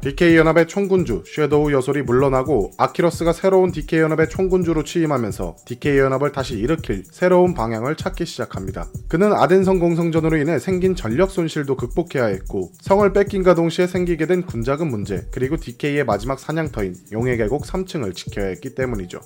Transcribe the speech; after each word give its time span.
DK연합의 0.00 0.68
총군주 0.68 1.24
쉐도우 1.26 1.72
여솔이 1.72 2.02
물러나고 2.02 2.70
아키러스가 2.78 3.32
새로운 3.32 3.72
DK연합의 3.72 4.28
총군주로 4.28 4.84
취임하면서 4.84 5.56
DK연합을 5.66 6.30
다시 6.30 6.56
일으킬 6.56 7.02
새로운 7.10 7.52
방향을 7.52 7.96
찾기 7.96 8.24
시작합니다. 8.24 8.86
그는 9.08 9.32
아덴성 9.32 9.80
공성전으로 9.80 10.36
인해 10.36 10.60
생긴 10.60 10.94
전력 10.94 11.32
손실도 11.32 11.76
극복해야 11.76 12.26
했고 12.26 12.70
성을 12.80 13.12
뺏김과 13.12 13.56
동시에 13.56 13.88
생기게 13.88 14.26
된 14.26 14.42
군자금 14.42 14.88
문제 14.88 15.26
그리고 15.32 15.56
DK의 15.56 16.04
마지막 16.04 16.38
사냥터인 16.38 16.94
용의 17.10 17.36
계곡 17.36 17.64
3층을 17.64 18.14
지켜야 18.14 18.46
했기 18.46 18.76
때문이죠. 18.76 19.18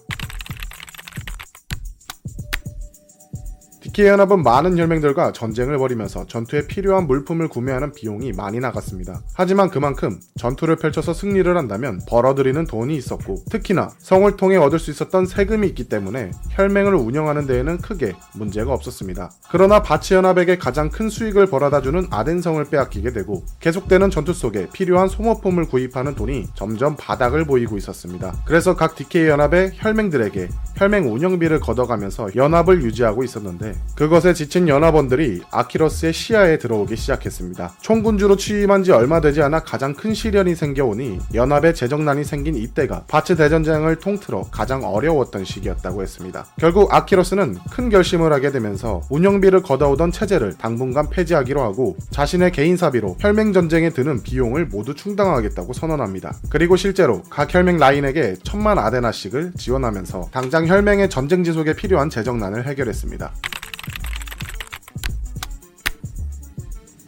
DK연합은 3.92 4.42
많은 4.42 4.78
혈맹들과 4.78 5.32
전쟁을 5.32 5.76
벌이면서 5.76 6.26
전투에 6.26 6.66
필요한 6.66 7.06
물품을 7.06 7.48
구매하는 7.48 7.92
비용이 7.92 8.32
많이 8.32 8.58
나갔습니다. 8.58 9.20
하지만 9.34 9.68
그만큼 9.68 10.18
전투를 10.38 10.76
펼쳐서 10.76 11.12
승리를 11.12 11.54
한다면 11.54 12.00
벌어들이는 12.08 12.66
돈이 12.66 12.96
있었고 12.96 13.44
특히나 13.50 13.90
성을 13.98 14.34
통해 14.36 14.56
얻을 14.56 14.78
수 14.78 14.90
있었던 14.90 15.26
세금이 15.26 15.66
있기 15.68 15.90
때문에 15.90 16.30
혈맹을 16.52 16.94
운영하는 16.94 17.46
데에는 17.46 17.78
크게 17.78 18.14
문제가 18.34 18.72
없었습니다. 18.72 19.30
그러나 19.50 19.82
바츠연합에게 19.82 20.56
가장 20.56 20.88
큰 20.88 21.10
수익을 21.10 21.46
벌어다주는 21.46 22.06
아덴성을 22.10 22.64
빼앗기게 22.64 23.12
되고 23.12 23.44
계속되는 23.60 24.08
전투 24.10 24.32
속에 24.32 24.68
필요한 24.72 25.08
소모품을 25.08 25.66
구입하는 25.66 26.14
돈이 26.14 26.46
점점 26.54 26.96
바닥을 26.96 27.44
보이고 27.44 27.76
있었습니다. 27.76 28.42
그래서 28.46 28.74
각 28.74 28.94
DK연합의 28.94 29.72
혈맹들에게 29.74 30.48
혈맹 30.76 31.12
운영비를 31.12 31.60
걷어가면서 31.60 32.34
연합을 32.34 32.82
유지하고 32.82 33.22
있었는데 33.22 33.81
그것에 33.94 34.32
지친 34.32 34.68
연합원들이 34.68 35.42
아키러스의 35.50 36.12
시야에 36.12 36.58
들어오기 36.58 36.96
시작했습니다. 36.96 37.74
총군주로 37.82 38.36
취임한 38.36 38.82
지 38.82 38.90
얼마 38.90 39.20
되지 39.20 39.42
않아 39.42 39.60
가장 39.60 39.94
큰 39.94 40.14
시련이 40.14 40.54
생겨오니 40.54 41.18
연합의 41.34 41.74
재정난이 41.74 42.24
생긴 42.24 42.56
이때가 42.56 43.04
바츠 43.06 43.36
대전쟁을 43.36 43.96
통틀어 43.96 44.48
가장 44.50 44.82
어려웠던 44.82 45.44
시기였다고 45.44 46.02
했습니다. 46.02 46.46
결국 46.58 46.92
아키러스는 46.92 47.58
큰 47.70 47.90
결심을 47.90 48.32
하게 48.32 48.50
되면서 48.50 49.02
운영비를 49.10 49.62
걷어오던 49.62 50.10
체제를 50.10 50.54
당분간 50.58 51.08
폐지하기로 51.10 51.60
하고 51.60 51.96
자신의 52.10 52.52
개인 52.52 52.76
사비로 52.76 53.16
혈맹 53.20 53.52
전쟁에 53.52 53.90
드는 53.90 54.22
비용을 54.22 54.66
모두 54.66 54.94
충당하겠다고 54.94 55.74
선언합니다. 55.74 56.34
그리고 56.48 56.76
실제로 56.76 57.22
각 57.30 57.52
혈맹 57.54 57.76
라인에게 57.76 58.36
천만 58.42 58.78
아데나씩을 58.78 59.52
지원하면서 59.56 60.30
당장 60.32 60.66
혈맹의 60.66 61.10
전쟁 61.10 61.44
지속에 61.44 61.74
필요한 61.74 62.08
재정난을 62.10 62.66
해결했습니다. 62.66 63.32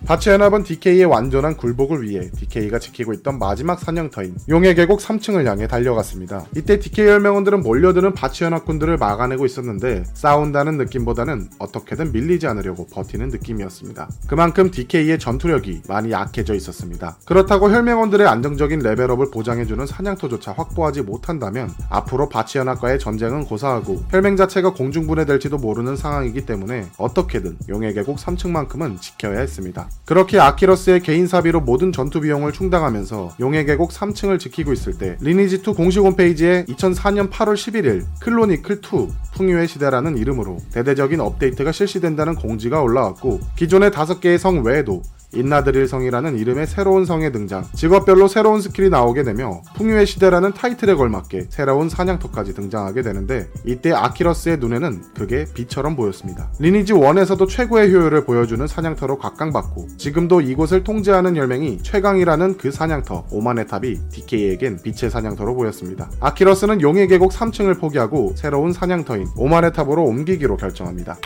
바치연합은 0.06 0.64
DK의 0.64 1.06
완전한 1.06 1.56
굴복을 1.56 2.02
위해 2.02 2.30
DK가 2.30 2.78
지키고 2.78 3.14
있던 3.14 3.38
마지막 3.38 3.80
사냥터인 3.80 4.36
용의 4.50 4.74
계곡 4.74 5.00
3층을 5.00 5.46
향해 5.46 5.66
달려갔습니다. 5.66 6.44
이때 6.54 6.78
DK 6.78 7.06
혈맹원들은 7.06 7.62
몰려드는 7.62 8.12
바치연합군들을 8.12 8.98
막아내고 8.98 9.46
있었는데 9.46 10.04
싸운다는 10.12 10.76
느낌보다는 10.76 11.48
어떻게든 11.58 12.12
밀리지 12.12 12.46
않으려고 12.46 12.86
버티는 12.88 13.28
느낌이었습니다. 13.28 14.10
그만큼 14.26 14.70
DK의 14.70 15.18
전투력이 15.18 15.84
많이 15.88 16.10
약해져 16.10 16.54
있었습니다. 16.54 17.16
그렇다고 17.24 17.70
혈맹원들의 17.70 18.26
안정적인 18.26 18.80
레벨업을 18.80 19.30
보장해주는 19.30 19.86
사냥터조차 19.86 20.52
확보하지 20.52 21.00
못한다면 21.00 21.70
앞으로 21.88 22.28
바치연합과의 22.28 22.98
전쟁은 22.98 23.46
고사하고 23.46 24.04
혈맹 24.10 24.36
자체가 24.36 24.74
공중분해될지도 24.74 25.56
모르는 25.56 25.96
상황이기 25.96 26.44
때문에 26.44 26.88
어떻게든 26.98 27.56
용의 27.70 27.94
계곡 27.94 28.18
3층만큼은 28.18 29.00
지켜야 29.00 29.40
했습니다. 29.40 29.88
그렇게 30.04 30.38
아키러스의 30.38 31.00
개인 31.00 31.26
사비로 31.26 31.62
모든 31.62 31.90
전투 31.90 32.20
비용을 32.20 32.52
충당하면서 32.52 33.36
용의 33.40 33.64
계곡 33.64 33.90
3층을 33.90 34.38
지키고 34.38 34.72
있을 34.72 34.98
때 34.98 35.16
리니지2 35.22 35.74
공식 35.74 36.00
홈페이지에 36.00 36.64
2004년 36.66 37.30
8월 37.30 37.54
11일 37.54 38.04
크로니클2 38.20 39.10
풍요의 39.34 39.66
시대라는 39.66 40.18
이름으로 40.18 40.58
대대적인 40.72 41.20
업데이트가 41.20 41.72
실시된다는 41.72 42.34
공지가 42.34 42.82
올라왔고 42.82 43.40
기존의 43.56 43.90
5개의 43.90 44.38
성 44.38 44.62
외에도 44.62 45.02
인나드릴 45.34 45.88
성이라는 45.88 46.38
이름의 46.38 46.66
새로운 46.66 47.04
성의 47.04 47.32
등장, 47.32 47.64
직업별로 47.74 48.28
새로운 48.28 48.60
스킬이 48.60 48.88
나오게 48.88 49.22
되며 49.22 49.62
풍요의 49.76 50.06
시대라는 50.06 50.52
타이틀에 50.52 50.94
걸맞게 50.94 51.46
새로운 51.50 51.88
사냥터까지 51.88 52.54
등장하게 52.54 53.02
되는데 53.02 53.48
이때 53.64 53.92
아키러스의 53.92 54.58
눈에는 54.58 55.02
그게 55.16 55.46
빛처럼 55.54 55.96
보였습니다. 55.96 56.50
리니지 56.58 56.92
1에서도 56.92 57.48
최고의 57.48 57.92
효율을 57.92 58.24
보여주는 58.24 58.66
사냥터로 58.66 59.18
각광받고 59.18 59.88
지금도 59.96 60.40
이곳을 60.40 60.84
통제하는 60.84 61.36
혈맹이 61.36 61.78
최강이라는 61.82 62.56
그 62.56 62.70
사냥터 62.70 63.26
오만의 63.30 63.66
탑이 63.66 63.98
DK에겐 64.10 64.82
빛의 64.82 65.10
사냥터로 65.10 65.54
보였습니다. 65.54 66.10
아키러스는 66.20 66.80
용의 66.80 67.08
계곡 67.08 67.32
3층을 67.32 67.80
포기하고 67.80 68.34
새로운 68.36 68.72
사냥터인 68.72 69.28
오만의 69.36 69.72
탑으로 69.72 70.04
옮기기로 70.04 70.56
결정합니다. 70.56 71.16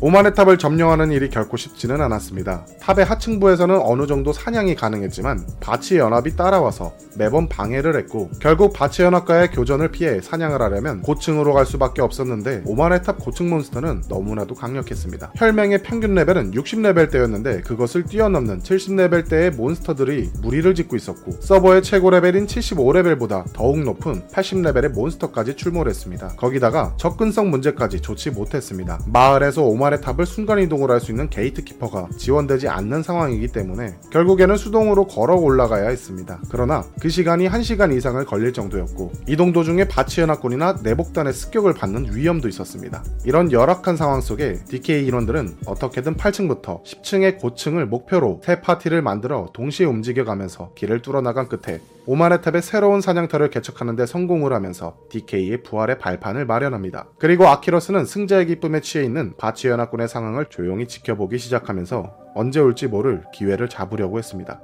오만의 0.00 0.34
탑을 0.34 0.58
점령하는 0.58 1.10
일이 1.10 1.28
결코 1.28 1.56
쉽지는 1.56 2.00
않았습니다. 2.00 2.64
탑의 2.80 3.04
하층부에서는 3.04 3.80
어느 3.82 4.06
정도 4.06 4.32
사냥이 4.32 4.76
가능했지만 4.76 5.44
바츠 5.58 5.96
연합이 5.96 6.36
따라와서 6.36 6.92
매번 7.16 7.48
방해를 7.48 7.96
했고 7.96 8.30
결국 8.40 8.72
바츠 8.72 9.02
연합과의 9.02 9.50
교전을 9.50 9.90
피해 9.90 10.20
사냥을 10.20 10.62
하려면 10.62 11.02
고층으로 11.02 11.52
갈 11.52 11.66
수밖에 11.66 12.00
없었는데 12.00 12.62
오만의 12.64 13.02
탑 13.02 13.18
고층 13.18 13.50
몬스터는 13.50 14.04
너무나도 14.08 14.54
강력했습니다. 14.54 15.32
혈맹의 15.34 15.82
평균 15.82 16.14
레벨은 16.14 16.52
60레벨 16.52 17.10
대였는데 17.10 17.62
그것을 17.62 18.04
뛰어넘는 18.04 18.60
70레벨 18.60 19.28
대의 19.28 19.50
몬스터들이 19.50 20.30
무리를 20.40 20.72
짓고 20.76 20.94
있었고 20.94 21.40
서버의 21.40 21.82
최고 21.82 22.10
레벨인 22.10 22.46
75레벨보다 22.46 23.52
더욱 23.52 23.80
높은 23.80 24.22
80레벨의 24.28 24.90
몬스터까지 24.90 25.56
출몰했습니다. 25.56 26.34
거기다가 26.36 26.94
접근성 26.98 27.50
문제까지 27.50 28.00
좋지 28.00 28.30
못했습니다. 28.30 29.00
마을에서 29.06 29.64
오만 29.64 29.87
의 29.92 30.00
탑을 30.00 30.26
순간이동을 30.26 30.90
할 30.90 30.98
수 30.98 31.12
있는 31.12 31.30
gatekeeper가 31.30 32.08
지원되지 32.16 32.68
않는 32.68 33.02
상황이기 33.02 33.48
때문에 33.48 33.94
결국에는 34.10 34.56
수동으로 34.56 35.06
걸어 35.06 35.36
올라가야 35.36 35.88
했습니다. 35.88 36.40
그러나 36.50 36.84
그 37.00 37.08
시간이 37.08 37.48
1시간 37.48 37.96
이상을 37.96 38.24
걸릴 38.24 38.52
정도였고 38.52 39.12
이동 39.28 39.52
도중에 39.52 39.86
바츠 39.86 40.20
연합군이나 40.20 40.80
내복단의 40.82 41.32
습격을 41.32 41.74
받는 41.74 42.14
위험도 42.14 42.48
있었습니다. 42.48 43.04
이런 43.24 43.52
열악한 43.52 43.96
상황 43.96 44.20
속에 44.20 44.58
DK 44.68 45.06
인원들은 45.06 45.58
어떻게든 45.66 46.16
8층부터 46.16 46.82
10층의 46.84 47.38
고층을 47.38 47.86
목표로 47.86 48.40
새 48.44 48.60
파티를 48.60 49.00
만들어 49.00 49.48
동시에 49.52 49.86
움직여가면서 49.86 50.72
길을 50.74 51.02
뚫어나간 51.02 51.48
끝에 51.48 51.80
오만의 52.06 52.40
탑의 52.40 52.62
새로운 52.62 53.02
사냥터를 53.02 53.50
개척하는데 53.50 54.06
성공을 54.06 54.54
하면서 54.54 54.96
DK의 55.10 55.62
부활의 55.62 55.98
발판을 55.98 56.46
마련합니다. 56.46 57.06
그리고 57.18 57.46
아키러스는 57.48 58.06
승자의 58.06 58.46
기쁨에 58.46 58.80
취해 58.80 59.04
있는 59.04 59.34
바치 59.36 59.68
연합 59.68 59.77
군의 59.86 60.08
상황을 60.08 60.46
조용히 60.46 60.86
지켜보기 60.86 61.38
시작하면서 61.38 62.32
언제 62.34 62.60
올지 62.60 62.86
모를 62.86 63.24
기회를 63.32 63.68
잡으려고 63.68 64.18
했습니다. 64.18 64.60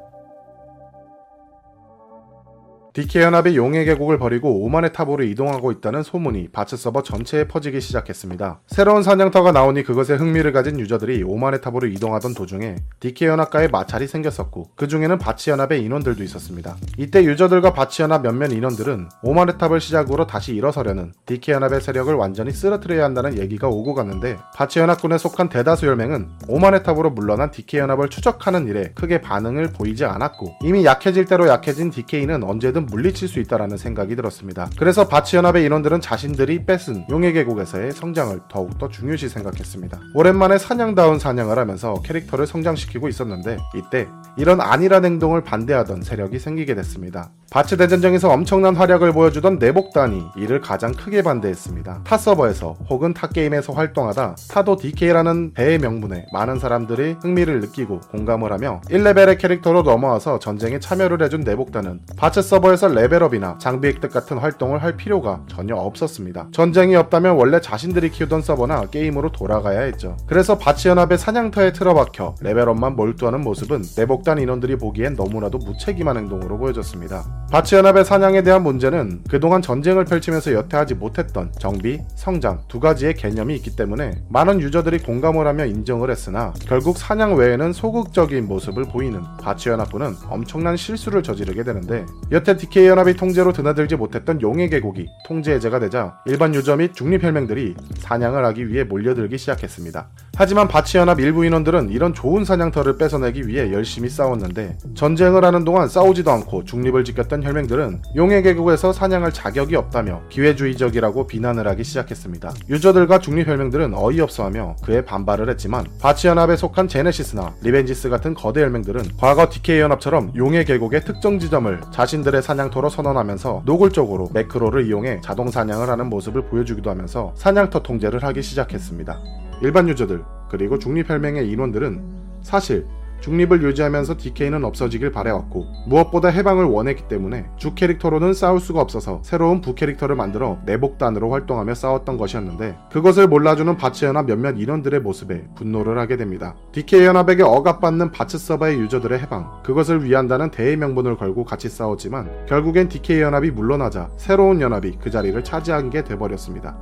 DK연합이 2.94 3.56
용의 3.56 3.86
계곡을 3.86 4.18
버리고 4.18 4.62
오만의 4.64 4.92
탑으로 4.92 5.24
이동하고 5.24 5.72
있다는 5.72 6.04
소문이 6.04 6.50
바츠 6.52 6.76
서버 6.76 7.02
전체에 7.02 7.48
퍼지기 7.48 7.80
시작했습니다. 7.80 8.60
새로운 8.68 9.02
사냥터가 9.02 9.50
나오니 9.50 9.82
그것에 9.82 10.14
흥미를 10.14 10.52
가진 10.52 10.78
유저들이 10.78 11.24
오만의 11.24 11.60
탑으로 11.60 11.88
이동하던 11.88 12.34
도중에 12.34 12.76
DK연합과의 13.00 13.70
마찰이 13.70 14.06
생겼었고 14.06 14.70
그 14.76 14.86
중에는 14.86 15.18
바츠연합의 15.18 15.82
인원들도 15.82 16.22
있었습니다. 16.22 16.76
이때 16.96 17.24
유저들과 17.24 17.72
바츠연합 17.72 18.22
몇몇 18.22 18.52
인원들은 18.52 19.08
오만의 19.24 19.58
탑을 19.58 19.80
시작으로 19.80 20.28
다시 20.28 20.54
일어서려는 20.54 21.14
DK연합의 21.26 21.80
세력을 21.80 22.14
완전히 22.14 22.52
쓰러뜨려야 22.52 23.02
한다는 23.02 23.38
얘기가 23.38 23.66
오고 23.66 23.94
갔는데 23.94 24.36
바츠연합군에 24.54 25.18
속한 25.18 25.48
대다수 25.48 25.88
혈맹은 25.88 26.28
오만의 26.46 26.84
탑으로 26.84 27.10
물러난 27.10 27.50
DK연합을 27.50 28.08
추적하는 28.08 28.68
일에 28.68 28.92
크게 28.94 29.20
반응을 29.20 29.72
보이지 29.72 30.04
않았고 30.04 30.58
이미 30.62 30.84
약해질 30.84 31.24
대로 31.24 31.48
약해진 31.48 31.90
DK는 31.90 32.44
언제든 32.44 32.83
물리칠 32.86 33.28
수 33.28 33.40
있다라는 33.40 33.76
생각이 33.76 34.16
들었습니다. 34.16 34.68
그래서 34.78 35.08
바츠연합의 35.08 35.64
인원들은 35.64 36.00
자신들이 36.00 36.64
뺏은 36.66 37.06
용의 37.10 37.32
계곡에서의 37.32 37.92
성장을 37.92 38.38
더욱더 38.48 38.88
중요시 38.88 39.28
생각했습니다. 39.28 40.00
오랜만에 40.14 40.58
사냥다운 40.58 41.18
사냥을 41.18 41.58
하면서 41.58 41.94
캐릭터를 42.02 42.46
성장시키고 42.46 43.08
있었는데 43.08 43.58
이때 43.74 44.08
이런 44.36 44.60
안일한 44.60 45.04
행동을 45.04 45.42
반대하던 45.42 46.02
세력이 46.02 46.38
생기게 46.38 46.74
됐습니다. 46.74 47.30
바츠 47.50 47.76
대전쟁에서 47.76 48.30
엄청난 48.30 48.74
활약을 48.74 49.12
보여주던 49.12 49.58
내복단이 49.60 50.24
이를 50.36 50.60
가장 50.60 50.92
크게 50.92 51.22
반대했습니다. 51.22 52.00
타 52.02 52.18
서버에서 52.18 52.74
혹은 52.90 53.14
타 53.14 53.28
게임에서 53.28 53.72
활동하다 53.72 54.34
타도 54.50 54.76
DK라는 54.76 55.52
대의 55.52 55.78
명분에 55.78 56.26
많은 56.32 56.58
사람들이 56.58 57.16
흥미를 57.22 57.60
느끼고 57.60 58.00
공감을 58.10 58.52
하며 58.52 58.80
1레벨의 58.90 59.38
캐릭터로 59.38 59.82
넘어와서 59.82 60.40
전쟁에 60.40 60.80
참여를 60.80 61.22
해준 61.22 61.42
내복단은 61.42 62.00
바츠 62.16 62.42
서버에 62.42 62.73
와서 62.74 62.88
레벨업이나 62.88 63.58
장비 63.58 63.88
획득 63.88 64.12
같은 64.12 64.38
활동을 64.38 64.82
할 64.82 64.96
필요가 64.96 65.40
전혀 65.48 65.74
없었습니다. 65.74 66.48
전쟁이 66.52 66.96
없다면 66.96 67.36
원래 67.36 67.60
자신들이 67.60 68.10
키우던 68.10 68.42
서버나 68.42 68.86
게임으로 68.86 69.32
돌아가야 69.32 69.80
했죠. 69.80 70.16
그래서 70.26 70.58
바츠연합의 70.58 71.18
사냥터에 71.18 71.72
틀어박혀 71.72 72.34
레벨업만 72.40 72.96
몰두하는 72.96 73.40
모습은 73.40 73.82
내복단 73.96 74.38
인원들이 74.38 74.76
보기엔 74.76 75.14
너무나도 75.14 75.58
무책임한 75.58 76.16
행동으로 76.16 76.58
보여졌습니다. 76.58 77.46
바츠연합의 77.50 78.04
사냥에 78.04 78.42
대한 78.42 78.62
문제는 78.62 79.22
그동안 79.30 79.62
전쟁을 79.62 80.04
펼치면서 80.04 80.52
여태 80.52 80.76
하지 80.76 80.94
못했던 80.94 81.52
정비, 81.58 82.00
성장 82.16 82.62
두 82.68 82.80
가지의 82.80 83.14
개념이 83.14 83.54
있기 83.56 83.76
때문에 83.76 84.22
많은 84.28 84.60
유저들이 84.60 84.98
공감을 84.98 85.46
하며 85.46 85.64
인정을 85.64 86.10
했으나 86.10 86.52
결국 86.66 86.98
사냥 86.98 87.36
외에는 87.36 87.72
소극적인 87.72 88.46
모습을 88.48 88.84
보이는 88.84 89.22
바츠연합군은 89.40 90.14
엄청난 90.28 90.76
실수를 90.76 91.22
저지르게 91.22 91.62
되는데 91.62 92.04
여태 92.32 92.56
DK연합이 92.64 93.14
통제로 93.14 93.52
드나들지 93.52 93.96
못했던 93.96 94.40
용의 94.40 94.70
계곡이 94.70 95.08
통제 95.26 95.54
해제가 95.54 95.78
되자 95.80 96.18
일반 96.24 96.54
유저 96.54 96.76
및 96.76 96.94
중립혈맹들이 96.94 97.74
사냥을 97.98 98.44
하기 98.46 98.68
위해 98.68 98.84
몰려들기 98.84 99.36
시작했습니다. 99.38 100.08
하지만 100.36 100.66
바츠 100.66 100.98
연합 100.98 101.20
일부 101.20 101.44
인원들은 101.44 101.90
이런 101.90 102.14
좋은 102.14 102.44
사냥터를 102.44 102.96
뺏어내기 102.96 103.46
위해 103.46 103.72
열심히 103.72 104.08
싸웠는데 104.08 104.78
전쟁을 104.94 105.44
하는 105.44 105.64
동안 105.64 105.88
싸우지도 105.88 106.30
않고 106.30 106.64
중립을 106.64 107.04
지켰던 107.04 107.42
혈맹들은 107.44 108.02
용의 108.16 108.42
계곡에서 108.42 108.92
사냥할 108.92 109.32
자격이 109.32 109.76
없다며 109.76 110.22
기회주의적이라고 110.30 111.26
비난을 111.26 111.68
하기 111.68 111.84
시작했습니다. 111.84 112.52
유저들과 112.68 113.18
중립혈맹들은 113.18 113.94
어이없어하며 113.94 114.76
그에 114.82 115.04
반발을 115.04 115.48
했지만 115.50 115.86
바츠 116.00 116.28
연합에 116.28 116.56
속한 116.56 116.88
제네시스나 116.88 117.54
리벤지스 117.62 118.08
같은 118.08 118.34
거대 118.34 118.62
혈맹들은 118.62 119.02
과거 119.18 119.48
DK연합처럼 119.48 120.32
용의 120.36 120.64
계곡의 120.64 121.04
특정 121.04 121.38
지점을 121.38 121.80
자신들의 121.92 122.42
사냥터로 122.42 122.88
선언하면서 122.88 123.62
노골적으로 123.64 124.30
매크로를 124.32 124.86
이용해 124.86 125.20
자동 125.22 125.50
사냥을 125.50 125.88
하는 125.88 126.08
모습을 126.08 126.42
보여주기도 126.46 126.90
하면서 126.90 127.32
사냥터 127.36 127.82
통제를 127.82 128.22
하기 128.22 128.42
시작했습니다. 128.42 129.18
일반 129.62 129.88
유저들 129.88 130.22
그리고 130.48 130.78
중립혈맹의 130.78 131.50
인원들은 131.50 132.02
사실 132.42 132.86
중립을 133.20 133.62
유지하면서 133.62 134.16
DK는 134.18 134.64
없어지길 134.64 135.10
바래왔고 135.10 135.66
무엇보다 135.86 136.28
해방을 136.28 136.64
원했기 136.64 137.08
때문에 137.08 137.46
주 137.56 137.74
캐릭터로는 137.74 138.34
싸울 138.34 138.60
수가 138.60 138.80
없어서 138.80 139.20
새로운 139.22 139.60
부 139.60 139.74
캐릭터를 139.74 140.14
만들어 140.14 140.58
내복단으로 140.66 141.30
활동하며 141.30 141.74
싸웠던 141.74 142.18
것이었는데 142.18 142.76
그것을 142.92 143.28
몰라주는 143.28 143.76
바츠연합 143.76 144.26
몇몇 144.26 144.58
인원들의 144.58 145.00
모습에 145.00 145.44
분노를 145.54 145.98
하게 145.98 146.16
됩니다. 146.16 146.54
DK연합에게 146.72 147.42
억압받는 147.42 148.10
바츠 148.10 148.38
서버의 148.38 148.78
유저들의 148.78 149.18
해방 149.20 149.62
그것을 149.64 150.04
위한다는 150.04 150.50
대의 150.50 150.76
명분을 150.76 151.16
걸고 151.16 151.44
같이 151.44 151.68
싸웠지만 151.68 152.46
결국엔 152.46 152.88
DK연합이 152.88 153.50
물러나자 153.50 154.10
새로운 154.16 154.60
연합이 154.60 154.98
그 155.00 155.10
자리를 155.10 155.42
차지한 155.42 155.90
게 155.90 156.04
돼버렸습니다. 156.04 156.76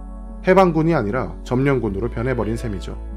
해방군이 0.46 0.94
아니라 0.94 1.35
점령군으로 1.44 2.08
변해버린 2.11 2.56
셈이죠. 2.56 3.12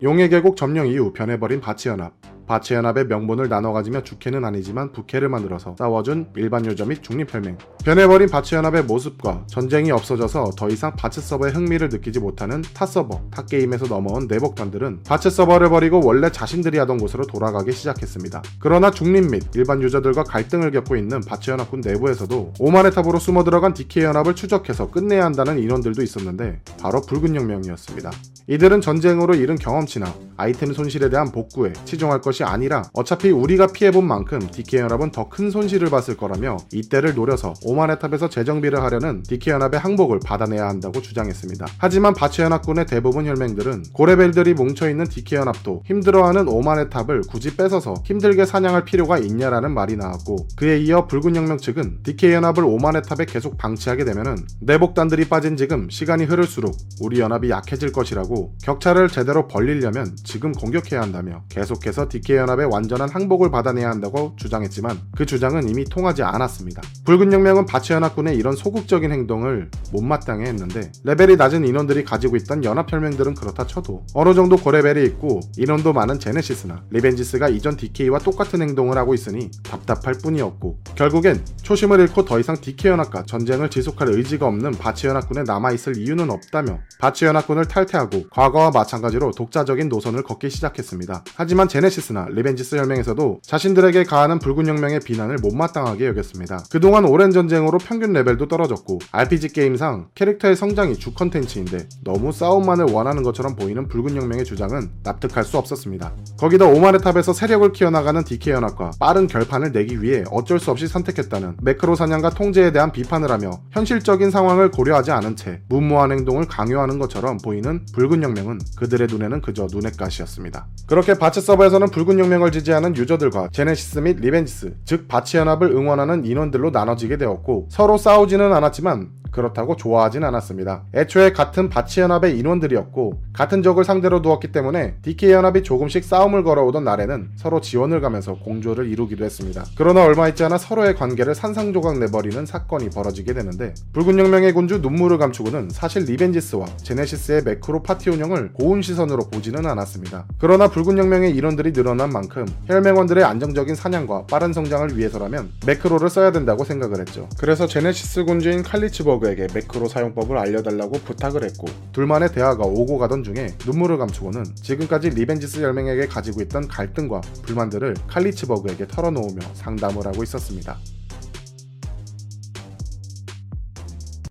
용의 0.00 0.28
계곡 0.28 0.56
점령 0.56 0.86
이후 0.86 1.12
변해버린 1.12 1.60
바츠연합. 1.60 2.37
바츠연합의 2.48 3.06
명분을 3.06 3.48
나눠 3.48 3.72
가지며 3.72 4.02
주캐는 4.02 4.44
아니지만 4.44 4.92
부캐를 4.92 5.28
만들어서 5.28 5.76
싸워준 5.78 6.30
일반 6.36 6.64
유저 6.64 6.86
및 6.86 7.02
중립혈맹. 7.02 7.58
변해버린 7.84 8.28
바츠연합의 8.28 8.84
모습과 8.84 9.44
전쟁이 9.46 9.90
없어져서 9.92 10.52
더 10.56 10.68
이상 10.68 10.96
바츠 10.96 11.20
서버에 11.20 11.50
흥미를 11.50 11.90
느끼지 11.90 12.18
못하는 12.18 12.62
타 12.74 12.86
서버, 12.86 13.20
타 13.30 13.44
게임에서 13.44 13.86
넘어온 13.86 14.26
내복단들은 14.26 15.02
바츠 15.06 15.30
서버를 15.30 15.68
버리고 15.68 16.00
원래 16.02 16.30
자신들이 16.30 16.78
하던 16.78 16.98
곳으로 16.98 17.26
돌아가기 17.26 17.72
시작했습니다. 17.72 18.42
그러나 18.58 18.90
중립 18.90 19.30
및 19.30 19.44
일반 19.54 19.82
유저들과 19.82 20.24
갈등을 20.24 20.70
겪고 20.70 20.96
있는 20.96 21.20
바츠연합군 21.20 21.82
내부에서도 21.82 22.54
오만의 22.58 22.92
탑으로 22.92 23.18
숨어 23.18 23.44
들어간 23.44 23.74
DK연합을 23.74 24.34
추적해서 24.34 24.90
끝내야 24.90 25.24
한다는 25.24 25.58
인원들도 25.58 26.02
있었는데 26.02 26.62
바로 26.80 27.02
붉은 27.02 27.36
혁명이었습니다. 27.36 28.10
이들은 28.50 28.80
전쟁으로 28.80 29.34
잃은 29.34 29.56
경험치나 29.56 30.06
아이템 30.38 30.72
손실에 30.72 31.10
대한 31.10 31.30
복구에 31.30 31.74
치중할 31.84 32.22
것이 32.22 32.37
아니라 32.44 32.82
어차피 32.92 33.30
우리가 33.30 33.68
피해본 33.68 34.06
만큼 34.06 34.40
DK연합은 34.40 35.12
더 35.12 35.28
큰 35.28 35.50
손실을 35.50 35.90
봤을 35.90 36.16
거라며 36.16 36.56
이때를 36.72 37.14
노려서 37.14 37.54
오만의 37.62 37.98
탑에서 37.98 38.28
재정비를 38.28 38.82
하려는 38.82 39.22
DK연합의 39.24 39.78
항복을 39.80 40.20
받아내야 40.24 40.66
한다고 40.68 41.00
주장했습니다. 41.02 41.66
하지만 41.78 42.14
바츠 42.14 42.42
연합군의 42.42 42.86
대부분 42.86 43.26
혈맹들은 43.26 43.84
고레벨들이 43.92 44.54
뭉쳐있는 44.54 45.06
DK연합도 45.06 45.82
힘들어하는 45.86 46.48
오만의 46.48 46.90
탑을 46.90 47.22
굳이 47.30 47.56
뺏어서 47.56 47.94
힘들게 48.04 48.44
사냥할 48.46 48.84
필요가 48.84 49.18
있냐라는 49.18 49.72
말이 49.72 49.96
나왔고 49.96 50.48
그에 50.56 50.78
이어 50.78 51.06
붉은 51.06 51.36
혁명 51.36 51.58
측은 51.58 51.98
DK연합을 52.02 52.64
오만의 52.64 53.02
탑에 53.02 53.26
계속 53.26 53.58
방치하게 53.58 54.04
되면은 54.04 54.36
내복단들이 54.60 55.28
빠진 55.28 55.56
지금 55.56 55.90
시간이 55.90 56.24
흐를수록 56.24 56.76
우리 57.00 57.20
연합이 57.20 57.50
약해질 57.50 57.92
것이라고 57.92 58.54
격차를 58.62 59.08
제대로 59.08 59.46
벌리려면 59.46 60.16
지금 60.24 60.52
공격해야 60.52 61.02
한다며 61.02 61.42
계속해서 61.48 62.08
DK 62.08 62.27
연합의 62.36 62.66
완전한 62.66 63.08
항복을 63.08 63.50
받아내야 63.50 63.88
한다고 63.88 64.34
주장했지만 64.36 64.98
그 65.16 65.24
주장은 65.24 65.68
이미 65.68 65.84
통하지 65.84 66.22
않았습니다. 66.22 66.82
붉은 67.04 67.32
혁명은 67.32 67.66
바츠연합군의 67.66 68.36
이런 68.36 68.54
소극적인 68.54 69.10
행동을 69.12 69.70
못마땅해 69.92 70.46
했는데 70.46 70.92
레벨이 71.04 71.36
낮은 71.36 71.64
인원들이 71.64 72.04
가지고 72.04 72.36
있던 72.36 72.64
연합혈맹들은 72.64 73.34
그렇다 73.34 73.66
쳐도 73.66 74.04
어느 74.14 74.34
정도 74.34 74.56
고레벨이 74.56 75.04
있고 75.06 75.40
인원도 75.56 75.92
많은 75.92 76.18
제네시스나 76.18 76.82
리벤지스가 76.90 77.48
이전 77.48 77.76
DK와 77.76 78.18
똑같은 78.18 78.60
행동을 78.60 78.98
하고 78.98 79.14
있으니 79.14 79.50
답답할 79.62 80.14
뿐이었고 80.22 80.78
결국엔 80.96 81.44
초심을 81.62 82.00
잃고 82.00 82.24
더 82.24 82.38
이상 82.40 82.60
DK연합과 82.60 83.24
전쟁을 83.24 83.70
지속할 83.70 84.08
의지가 84.08 84.46
없는 84.46 84.72
바츠연합군에 84.72 85.44
남아있을 85.44 85.96
이유는 85.96 86.30
없다며 86.30 86.78
바츠연합군을 86.98 87.66
탈퇴하고 87.66 88.24
과거와 88.30 88.70
마찬가지로 88.70 89.30
독자적인 89.32 89.88
노선을 89.88 90.22
걷기 90.22 90.50
시작했습니다. 90.50 91.24
하지만 91.36 91.68
제네시스나 91.68 92.26
리벤지스 92.30 92.76
혈맹에서도 92.76 93.40
자신들에게 93.42 94.02
가하는 94.04 94.40
붉은 94.40 94.66
혁명의 94.66 94.98
비난을 95.00 95.36
못마땅하게 95.40 96.08
여겼습니다. 96.08 96.64
그동안 96.70 97.04
오랜 97.04 97.30
전쟁으로 97.30 97.78
평균 97.78 98.12
레벨도 98.12 98.48
떨어졌고 98.48 98.98
RPG 99.12 99.50
게임상 99.52 100.08
캐릭터의 100.16 100.56
성장이 100.56 100.96
주 100.96 101.14
컨텐츠인데 101.14 101.88
너무 102.02 102.32
싸움만을 102.32 102.86
원하는 102.90 103.22
것처럼 103.22 103.54
보이는 103.54 103.86
붉은 103.86 104.16
혁명의 104.16 104.44
주장은 104.44 104.90
납득할 105.04 105.44
수 105.44 105.58
없었습니다. 105.58 106.12
거기다 106.38 106.66
오만의 106.66 106.98
탑에서 106.98 107.32
세력을 107.32 107.70
키워나가는 107.72 108.24
DK 108.24 108.54
연합과 108.54 108.92
빠른 108.98 109.28
결판을 109.28 109.70
내기 109.70 110.02
위해 110.02 110.24
어쩔 110.30 110.58
수 110.58 110.72
없이 110.72 110.88
선택했다는 110.88 111.58
매크로 111.62 111.94
사냥과 111.94 112.30
통제에 112.30 112.72
대한 112.72 112.90
비판을 112.90 113.30
하며 113.30 113.50
현실적인 113.70 114.30
상황을 114.30 114.72
고려하지 114.72 115.12
않은 115.12 115.36
채 115.36 115.60
무모한 115.68 116.10
행동을 116.10 116.46
강요하는 116.46 116.98
것처럼 116.98 117.38
보이는 117.38 117.86
붉은 117.92 118.24
혁명은 118.24 118.58
그들의 118.76 119.06
눈에는 119.08 119.40
그저 119.40 119.68
눈의 119.70 119.92
가시였습니다. 119.92 120.66
그렇게 120.86 121.14
바츠 121.14 121.40
서버에서는 121.40 121.90
붉은 121.98 122.16
혁명을 122.16 122.52
지지하는 122.52 122.94
유저들과 122.96 123.48
제네시스 123.50 123.98
및 123.98 124.20
리벤지스, 124.20 124.76
즉 124.84 125.08
바츠 125.08 125.36
연합을 125.36 125.72
응원하는 125.72 126.24
인원들로 126.24 126.70
나눠지게 126.70 127.16
되었고 127.16 127.66
서로 127.70 127.98
싸우지는 127.98 128.52
않았지만 128.52 129.18
그렇다고 129.30 129.76
좋아하진 129.76 130.24
않았습니다. 130.24 130.84
애초에 130.94 131.32
같은 131.32 131.68
바츠연합의 131.68 132.38
인원들이었고 132.38 133.22
같은 133.32 133.62
적을 133.62 133.84
상대로 133.84 134.22
두었기 134.22 134.52
때문에 134.52 134.96
DK연합이 135.02 135.62
조금씩 135.62 136.04
싸움을 136.04 136.44
걸어오던 136.44 136.84
날에는 136.84 137.30
서로 137.36 137.60
지원을 137.60 138.00
가면서 138.00 138.34
공조를 138.34 138.88
이루기도 138.88 139.24
했습니다. 139.24 139.64
그러나 139.76 140.04
얼마 140.04 140.28
있지 140.28 140.44
않아 140.44 140.58
서로의 140.58 140.94
관계를 140.94 141.34
산산조각 141.34 141.98
내버리는 141.98 142.46
사건이 142.46 142.90
벌어지게 142.90 143.34
되는데 143.34 143.74
붉은 143.92 144.18
혁명의 144.18 144.52
군주 144.52 144.78
눈물을 144.78 145.18
감추고는 145.18 145.68
사실 145.70 146.04
리벤지스와 146.04 146.66
제네시스의 146.78 147.42
매크로 147.44 147.82
파티 147.82 148.10
운영을 148.10 148.52
고운 148.52 148.82
시선으로 148.82 149.28
보지는 149.30 149.66
않았습니다. 149.66 150.26
그러나 150.38 150.68
붉은 150.68 150.98
혁명의 150.98 151.36
인원들이 151.36 151.72
늘어난 151.72 152.10
만큼 152.10 152.46
혈맹원들의 152.66 153.22
안정적인 153.22 153.74
사냥과 153.74 154.24
빠른 154.26 154.52
성장을 154.52 154.96
위해서라면 154.96 155.50
매크로를 155.66 156.10
써야 156.10 156.32
된다고 156.32 156.64
생각을 156.64 157.00
했죠. 157.00 157.28
그래서 157.38 157.66
제네시스 157.66 158.24
군주인 158.24 158.62
칼리츠버그 158.62 159.28
버그에게 159.28 159.48
매크로 159.52 159.88
사용법을 159.88 160.38
알려달라고 160.38 160.92
부탁을 161.00 161.44
했고 161.44 161.66
둘만의 161.92 162.32
대화가 162.32 162.64
오고 162.64 162.98
가던 162.98 163.24
중에 163.24 163.54
눈물을 163.66 163.98
감추고는 163.98 164.44
지금까지 164.54 165.10
리벤지스 165.10 165.62
혈맹에게 165.62 166.06
가지고 166.06 166.42
있던 166.42 166.68
갈등과 166.68 167.20
불만들을 167.42 167.94
칼리츠버그에게 168.08 168.86
털어놓으며 168.88 169.40
상담을 169.54 170.06
하고 170.06 170.22
있었습니다. 170.22 170.78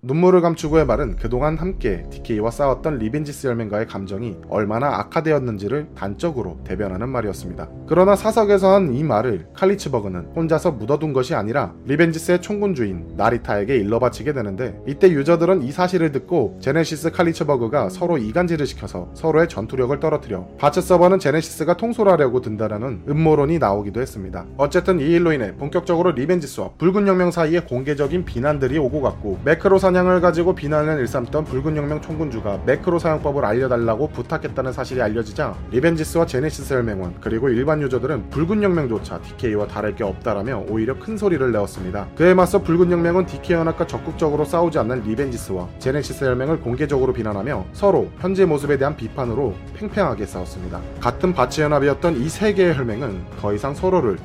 눈물을 0.07 0.39
감추고의 0.39 0.85
말은 0.85 1.17
그동안 1.17 1.57
함께 1.57 2.05
DK와 2.09 2.49
싸웠던 2.49 2.97
리벤지스 2.97 3.47
혈맹과의 3.47 3.87
감정이 3.87 4.37
얼마나 4.49 4.99
악화되었는지를 4.99 5.89
단적으로 5.95 6.59
대변하는 6.63 7.09
말이었습니다. 7.09 7.69
그러나 7.87 8.15
사석에서 8.15 8.73
한 8.73 8.87
이 8.87 9.03
말을 9.03 9.47
칼리츠버그는 9.53 10.29
혼자서 10.35 10.71
묻어둔 10.71 11.11
것이 11.11 11.35
아니라 11.35 11.73
리벤지스의 11.85 12.41
총군주인 12.41 13.15
나리타에게 13.17 13.75
일러 13.75 13.99
바치게 13.99 14.31
되는데 14.31 14.79
이때 14.87 15.11
유저들은 15.11 15.61
이 15.63 15.71
사실을 15.73 16.13
듣고 16.13 16.57
제네시스 16.61 17.11
칼리츠버그가 17.11 17.89
서로 17.89 18.17
이간질을 18.17 18.65
시켜서 18.65 19.09
서로의 19.13 19.49
전투력을 19.49 19.99
떨어뜨려 19.99 20.47
바츠 20.57 20.79
서버는 20.81 21.19
제네시스가 21.19 21.75
통솔하려고 21.75 22.39
든다라는 22.41 23.03
음모론이 23.09 23.59
나오기도 23.59 23.99
했습니다. 23.99 24.45
어쨌든 24.55 25.01
이 25.01 25.03
일로 25.03 25.33
인해 25.33 25.53
본격적으로 25.57 26.11
리벤지스와 26.11 26.71
붉은 26.77 27.07
혁명 27.07 27.29
사이에 27.31 27.59
공개적인 27.59 28.23
비난들이 28.23 28.77
오고 28.77 29.01
갔고 29.01 29.39
매크로 29.43 29.79
사냥을 29.79 30.21
가지고 30.21 30.53
비난을 30.53 30.99
일삼던 30.99 31.45
붉은 31.45 31.75
혁명 31.75 31.99
총군주가 32.01 32.61
매크로 32.65 32.99
사용법을 32.99 33.43
알려달라고 33.43 34.09
부탁했다는 34.09 34.71
사실이 34.71 35.01
알려지자 35.01 35.55
리벤지스와 35.71 36.27
제네시스 36.27 36.73
혈맹원 36.75 37.15
그리고 37.19 37.49
일반 37.49 37.81
유저들은 37.81 38.29
붉은 38.29 38.61
혁명조차 38.61 39.19
DK와 39.21 39.67
다를 39.67 39.95
게 39.95 40.03
없다라며 40.03 40.65
오히려 40.69 40.97
큰 40.99 41.17
소리를 41.17 41.51
내었습니다. 41.51 42.07
그에 42.15 42.33
맞서 42.33 42.61
붉은 42.61 42.91
혁명은 42.91 43.25
DK 43.25 43.55
연합과 43.57 43.87
적극적으로 43.87 44.45
싸우지 44.45 44.77
않는 44.79 45.03
리벤지스와 45.03 45.67
제네시스 45.79 46.23
혈맹을 46.25 46.61
공개적으로 46.61 47.11
비난하며 47.11 47.65
서로 47.73 48.07
현재 48.19 48.45
모습에 48.45 48.77
대한 48.77 48.95
비판으로 48.95 49.55
팽팽하게 49.75 50.25
싸웠습니다. 50.25 50.79
같은 51.01 51.33
바츠 51.33 51.61
연합이었던 51.61 52.15
이 52.21 52.27
세 52.29 52.53
개의 52.53 52.77
혈맹은 52.77 53.25
더 53.39 53.51
이상 53.51 53.73
서로를 53.73 54.17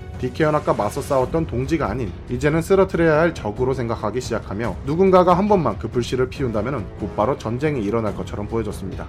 연합과 0.45 0.75
맞서 0.75 1.01
싸웠던 1.01 1.47
동지가 1.47 1.89
아닌 1.89 2.13
이제는 2.31 2.63
쓰러뜨려야 2.63 3.21
할 3.21 3.35
적으로 3.35 3.75
생각하기 3.75 4.21
시작하며 4.21 4.77
누군가가 4.87 5.37
한 5.37 5.49
번만 5.49 5.79
그 5.79 5.89
불씨를 5.89 6.29
피운다면 6.29 6.99
곧바로 6.99 7.37
전쟁이 7.37 7.83
일어날 7.83 8.15
것처럼 8.15 8.47
보여졌습니다. 8.47 9.07